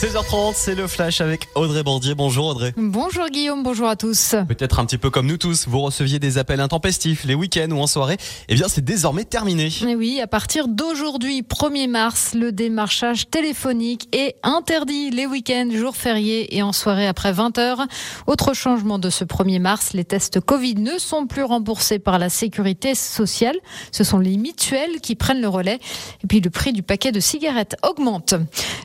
[0.00, 2.14] 16h30, c'est le flash avec Audrey Bordier.
[2.14, 2.72] Bonjour Audrey.
[2.76, 4.36] Bonjour Guillaume, bonjour à tous.
[4.46, 7.80] Peut-être un petit peu comme nous tous, vous receviez des appels intempestifs les week-ends ou
[7.80, 8.16] en soirée.
[8.48, 9.70] Eh bien, c'est désormais terminé.
[9.88, 15.96] Et oui, à partir d'aujourd'hui, 1er mars, le démarchage téléphonique est interdit les week-ends, jours
[15.96, 17.84] fériés et en soirée après 20h.
[18.28, 22.28] Autre changement de ce 1er mars, les tests Covid ne sont plus remboursés par la
[22.28, 23.56] sécurité sociale.
[23.90, 25.80] Ce sont les mutuelles qui prennent le relais.
[26.22, 28.34] Et puis le prix du paquet de cigarettes augmente.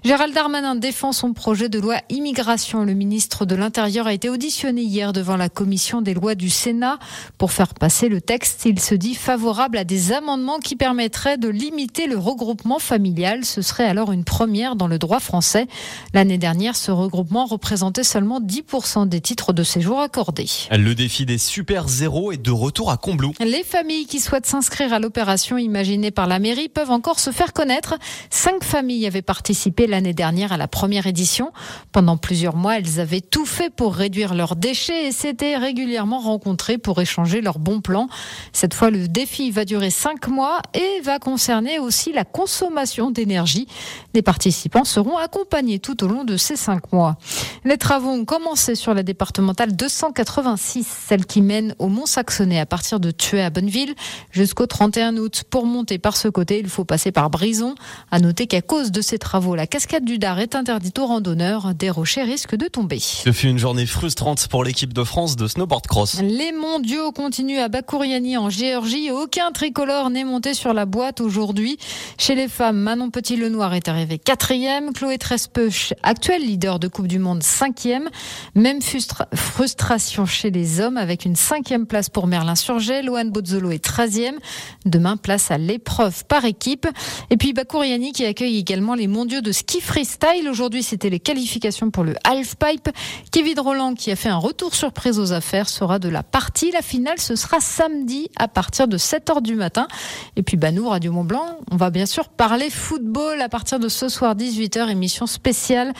[0.03, 2.83] Gérald Darmanin défend son projet de loi immigration.
[2.83, 6.99] Le ministre de l'Intérieur a été auditionné hier devant la commission des lois du Sénat.
[7.37, 11.49] Pour faire passer le texte, il se dit favorable à des amendements qui permettraient de
[11.49, 13.43] limiter le regroupement familial.
[13.43, 15.67] Ce serait alors une première dans le droit français.
[16.13, 20.47] L'année dernière, ce regroupement représentait seulement 10% des titres de séjour accordés.
[20.71, 23.33] Le défi des super zéros est de retour à Combloux.
[23.39, 27.51] Les familles qui souhaitent s'inscrire à l'opération imaginée par la mairie peuvent encore se faire
[27.51, 27.95] connaître.
[28.29, 31.51] Cinq familles avaient participé l'année dernière à la première édition.
[31.91, 36.77] Pendant plusieurs mois, elles avaient tout fait pour réduire leurs déchets et s'étaient régulièrement rencontrées
[36.77, 38.07] pour échanger leurs bons plans.
[38.51, 43.67] Cette fois, le défi va durer cinq mois et va concerner aussi la consommation d'énergie.
[44.13, 47.17] Les participants seront accompagnés tout au long de ces cinq mois.
[47.65, 52.99] Les travaux ont commencé sur la départementale 286, celle qui mène au Mont-Saxonnet à partir
[52.99, 53.95] de Tué à Bonneville
[54.31, 55.43] jusqu'au 31 août.
[55.49, 57.75] Pour monter par ce côté, il faut passer par Brison.
[58.11, 61.07] À noter qu'à cause de ces travaux, la cascade du Dard est interdite interdit aux
[61.07, 61.73] randonneurs.
[61.73, 62.99] Des rochers risquent de tomber.
[62.99, 66.19] Ce fut une journée frustrante pour l'équipe de France de snowboard cross.
[66.21, 69.11] Les mondiaux continuent à Bakouriani en Géorgie.
[69.11, 71.77] Aucun tricolore n'est monté sur la boîte aujourd'hui.
[72.17, 74.93] Chez les femmes, Manon Petit-Lenoir est arrivé quatrième.
[74.93, 78.09] Chloé Trespeuch, actuel leader de Coupe du Monde, cinquième.
[78.55, 83.03] Même frustration chez les hommes avec une cinquième place pour Merlin Surget.
[83.03, 84.37] Loane Bozzolo est treizième.
[84.85, 86.87] Demain, place à l'épreuve par équipe.
[87.29, 91.19] Et puis Bakouriani qui accueille également les mondiaux de ski freestyle aujourd'hui Aujourd'hui, c'était les
[91.19, 92.89] qualifications pour le half-pipe.
[93.31, 96.71] Kevin Roland, qui a fait un retour surprise aux affaires, sera de la partie.
[96.71, 99.87] La finale, ce sera samedi à partir de 7h du matin.
[100.35, 103.77] Et puis, bah, nous, Radio Mont Blanc, on va bien sûr parler football à partir
[103.77, 105.93] de ce soir 18h, émission spéciale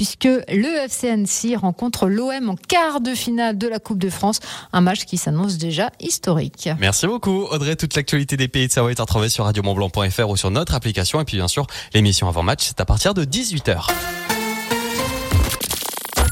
[0.00, 4.40] puisque le FC rencontre l'OM en quart de finale de la Coupe de France,
[4.72, 6.70] un match qui s'annonce déjà historique.
[6.78, 10.38] Merci beaucoup Audrey, toute l'actualité des pays de Savoie est à retrouver sur radiomontblanc.fr ou
[10.38, 13.88] sur notre application et puis bien sûr l'émission avant match c'est à partir de 18h.